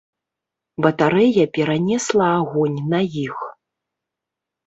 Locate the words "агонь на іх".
2.39-3.37